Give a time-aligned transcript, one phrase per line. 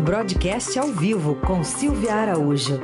[0.00, 2.78] Broadcast ao vivo com Silvia Araújo.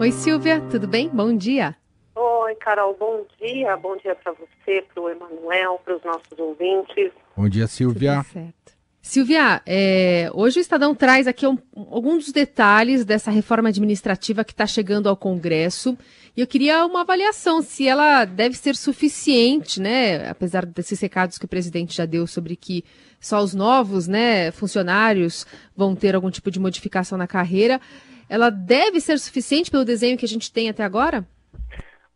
[0.00, 1.08] Oi, Silvia, tudo bem?
[1.08, 1.76] Bom dia.
[2.14, 3.76] Oi, Carol, bom dia.
[3.76, 7.12] Bom dia para você, para o Emanuel, para os nossos ouvintes.
[7.36, 8.22] Bom dia, Silvia.
[8.22, 8.71] Tudo certo.
[9.04, 14.52] Silvia, é, hoje o Estadão traz aqui um, alguns dos detalhes dessa reforma administrativa que
[14.52, 15.98] está chegando ao Congresso.
[16.36, 20.28] E eu queria uma avaliação se ela deve ser suficiente, né?
[20.30, 22.84] Apesar desses recados que o presidente já deu sobre que
[23.20, 27.80] só os novos né, funcionários vão ter algum tipo de modificação na carreira.
[28.28, 31.26] Ela deve ser suficiente pelo desenho que a gente tem até agora?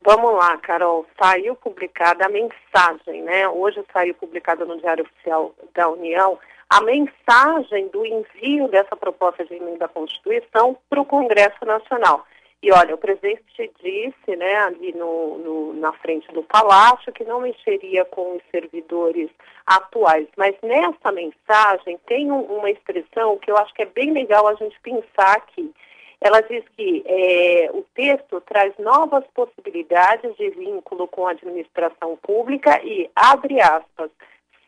[0.06, 1.04] Vamos lá, Carol.
[1.20, 3.48] Saiu publicada a mensagem, né?
[3.48, 6.38] Hoje saiu publicada no Diário Oficial da União
[6.70, 12.24] a mensagem do envio dessa proposta de emenda à Constituição para o Congresso Nacional.
[12.62, 13.42] E olha, o presidente
[13.82, 19.28] disse, né, ali no, no, na frente do Palácio, que não mexeria com os servidores
[19.66, 20.28] atuais.
[20.36, 24.54] Mas nessa mensagem tem um, uma expressão que eu acho que é bem legal a
[24.54, 25.74] gente pensar aqui.
[26.20, 32.80] Ela diz que é, o texto traz novas possibilidades de vínculo com a administração pública
[32.82, 34.10] e, abre aspas,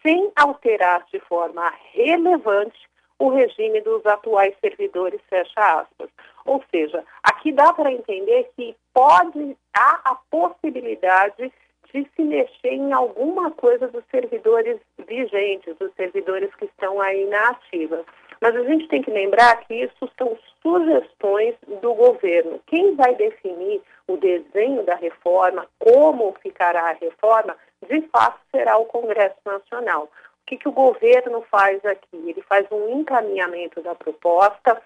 [0.03, 6.09] sem alterar de forma relevante o regime dos atuais servidores, fecha aspas.
[6.45, 11.53] Ou seja, aqui dá para entender que pode, há a possibilidade
[11.93, 17.51] de se mexer em alguma coisa dos servidores vigentes, dos servidores que estão aí na
[17.51, 18.05] ativa.
[18.41, 22.61] Mas a gente tem que lembrar que isso são sugestões do governo.
[22.67, 27.57] Quem vai definir o desenho da reforma, como ficará a reforma,
[27.89, 30.05] de fato será o Congresso Nacional.
[30.05, 32.17] O que, que o governo faz aqui?
[32.17, 34.81] Ele faz um encaminhamento da proposta,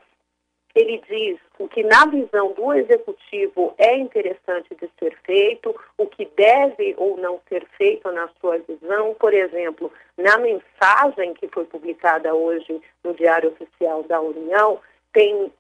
[0.74, 6.24] ele diz o que, na visão do executivo, é interessante de ser feito, o que
[6.36, 9.14] deve ou não ser feito na sua visão.
[9.14, 14.80] Por exemplo, na mensagem que foi publicada hoje no Diário Oficial da União,
[15.12, 15.50] tem uh,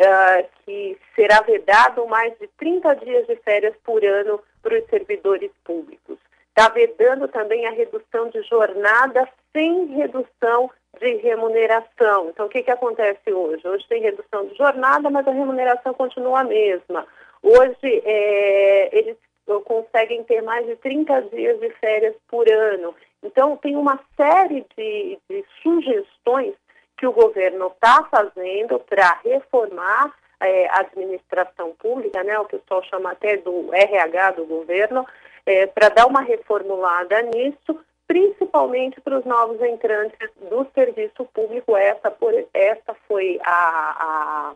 [0.64, 6.18] que será vedado mais de 30 dias de férias por ano para os servidores públicos.
[6.48, 10.70] Está vedando também a redução de jornada sem redução
[11.00, 12.28] de remuneração.
[12.28, 13.66] Então, o que, que acontece hoje?
[13.66, 17.06] Hoje tem redução de jornada, mas a remuneração continua a mesma.
[17.42, 19.16] Hoje, é, eles
[19.64, 22.94] conseguem ter mais de 30 dias de férias por ano.
[23.22, 26.54] Então, tem uma série de, de sugestões
[26.96, 33.12] que o governo está fazendo para reformar é, a administração pública, né, o pessoal chama
[33.12, 35.06] até do RH do governo,
[35.46, 37.78] é, para dar uma reformulada nisso,
[38.12, 41.74] principalmente para os novos entrantes do serviço público.
[41.74, 44.54] Essa, por, essa foi a, a,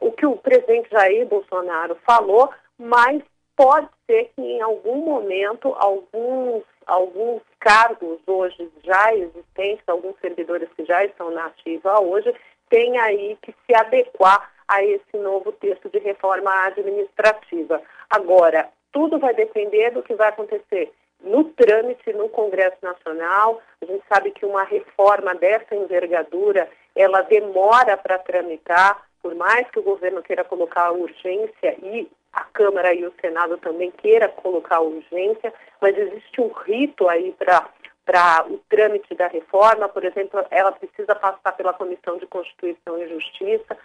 [0.00, 3.20] o que o presidente Jair Bolsonaro falou, mas
[3.56, 10.84] pode ser que em algum momento alguns, alguns cargos hoje já existentes, alguns servidores que
[10.84, 12.32] já estão na ativa hoje,
[12.70, 17.82] tenham aí que se adequar a esse novo texto de reforma administrativa.
[18.08, 23.60] Agora, tudo vai depender do que vai acontecer no trâmite no Congresso Nacional.
[23.82, 29.78] A gente sabe que uma reforma dessa envergadura, ela demora para tramitar, por mais que
[29.78, 35.52] o governo queira colocar urgência e a Câmara e o Senado também queira colocar urgência,
[35.80, 37.68] mas existe um rito aí para
[38.04, 43.06] para o trâmite da reforma, por exemplo, ela precisa passar pela Comissão de Constituição e
[43.06, 43.76] Justiça,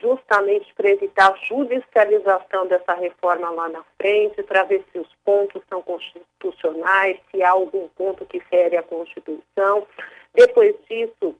[0.00, 5.62] justamente para evitar a judicialização dessa reforma lá na frente, para ver se os pontos
[5.68, 9.86] são constitucionais, se há algum ponto que fere a Constituição.
[10.34, 11.34] Depois disso,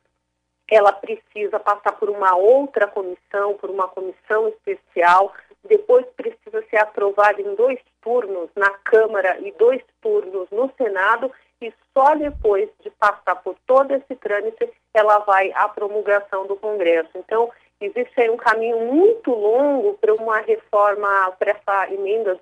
[0.70, 5.32] ela precisa passar por uma outra comissão, por uma comissão especial,
[5.64, 11.30] depois precisa ser aprovada em dois turnos na Câmara e dois turnos no Senado,
[11.60, 17.10] e só depois de passar por todo esse trâmite ela vai à promulgação do Congresso.
[17.14, 17.50] Então,
[17.80, 22.38] existe um caminho muito longo para uma reforma, para essa emenda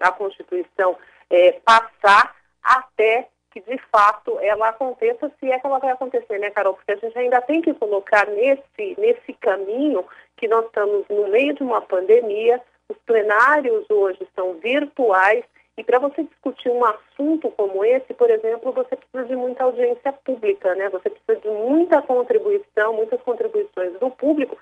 [0.00, 0.96] à Constituição
[1.30, 6.50] é, passar até que de fato ela aconteça, se é que ela vai acontecer, né,
[6.50, 6.74] Carol?
[6.74, 10.04] Porque a gente ainda tem que colocar nesse, nesse caminho
[10.36, 15.44] que nós estamos no meio de uma pandemia, os plenários hoje são virtuais,
[15.76, 20.12] e para você discutir um assunto como esse, por exemplo, você precisa de muita audiência
[20.12, 20.88] pública, né?
[20.88, 24.56] Você precisa de muita contribuição, muitas contribuições do público,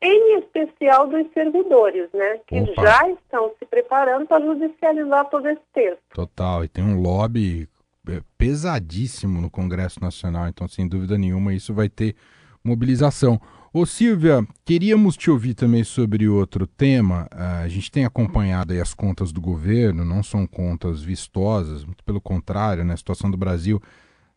[0.00, 2.38] em especial dos servidores, né?
[2.46, 2.82] Que Opa.
[2.82, 6.00] já estão se preparando para judicializar todo esse texto.
[6.14, 7.68] Total, e tem um lobby
[8.08, 12.14] é, pesadíssimo no Congresso Nacional, então sem dúvida nenhuma isso vai ter
[12.62, 13.40] mobilização.
[13.72, 17.28] Ô Silvia, queríamos te ouvir também sobre outro tema.
[17.32, 22.20] Uh, a gente tem acompanhado as contas do governo, não são contas vistosas, muito pelo
[22.20, 22.94] contrário, né?
[22.94, 23.80] a situação do Brasil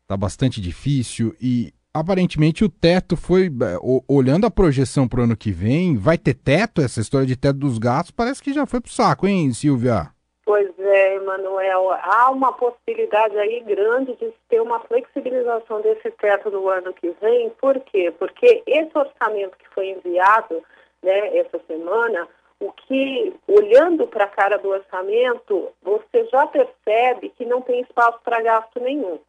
[0.01, 3.77] está bastante difícil e aparentemente o teto foi, é,
[4.07, 6.81] olhando a projeção para o ano que vem, vai ter teto?
[6.81, 10.09] Essa história de teto dos gastos parece que já foi para o saco, hein, Silvia?
[10.45, 16.67] Pois é, Emanuel, há uma possibilidade aí grande de ter uma flexibilização desse teto no
[16.67, 17.49] ano que vem.
[17.61, 18.11] Por quê?
[18.17, 20.61] Porque esse orçamento que foi enviado
[21.03, 22.27] né, essa semana,
[22.59, 28.19] o que, olhando para a cara do orçamento, você já percebe que não tem espaço
[28.23, 29.19] para gasto nenhum.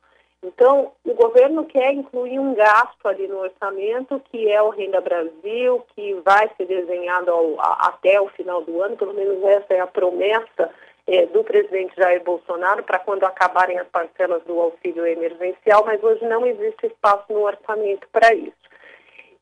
[0.43, 5.85] Então, o governo quer incluir um gasto ali no orçamento, que é o Renda Brasil,
[5.95, 9.81] que vai ser desenhado ao, a, até o final do ano, pelo menos essa é
[9.81, 10.71] a promessa
[11.07, 16.25] é, do presidente Jair Bolsonaro para quando acabarem as parcelas do auxílio emergencial, mas hoje
[16.27, 18.63] não existe espaço no orçamento para isso.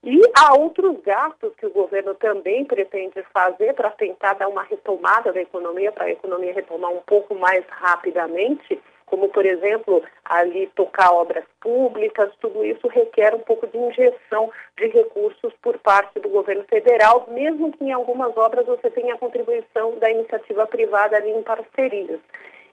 [0.03, 5.31] E há outros gastos que o governo também pretende fazer para tentar dar uma retomada
[5.31, 8.81] da economia, para a economia retomar um pouco mais rapidamente,
[9.11, 14.87] como, por exemplo, ali tocar obras públicas, tudo isso requer um pouco de injeção de
[14.87, 19.99] recursos por parte do governo federal, mesmo que em algumas obras você tenha a contribuição
[19.99, 22.21] da iniciativa privada ali em parcerias.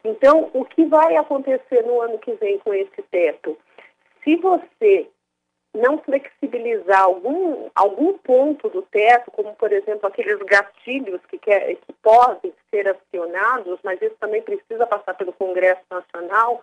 [0.06, 3.57] Então, o que vai acontecer no ano que vem com esse teto?
[4.24, 5.07] Se você
[5.77, 11.94] não flexibilizar algum, algum ponto do teto, como, por exemplo, aqueles gatilhos que, quer, que
[12.01, 16.62] podem ser acionados, mas isso também precisa passar pelo Congresso Nacional,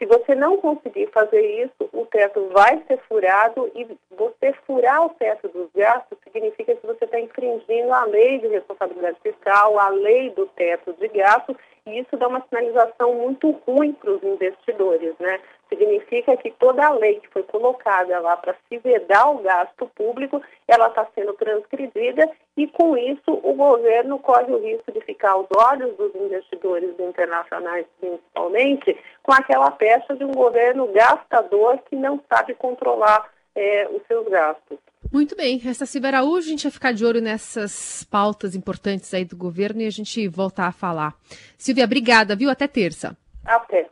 [0.00, 3.86] se você não conseguir fazer isso, o teto vai ser furado e
[4.16, 9.18] você furar o teto dos gastos significa que você está infringindo a lei de responsabilidade
[9.22, 11.54] fiscal, a lei do teto de gastos,
[11.84, 15.38] e isso dá uma sinalização muito ruim para os investidores, né?
[15.70, 20.42] Significa que toda a lei que foi colocada lá para se vedar o gasto público,
[20.66, 25.46] ela está sendo transgredida e, com isso, o governo corre o risco de ficar aos
[25.56, 32.54] olhos dos investidores internacionais, principalmente, com aquela peça de um governo gastador que não sabe
[32.54, 34.78] controlar é, os seus gastos.
[35.12, 39.24] Muito bem, essa Silvia Araújo, a gente vai ficar de olho nessas pautas importantes aí
[39.24, 41.14] do governo e a gente voltar a falar.
[41.58, 42.50] Silvia, obrigada, viu?
[42.50, 43.16] Até terça.
[43.44, 43.89] Até.